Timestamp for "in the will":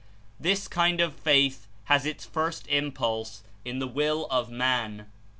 3.63-4.25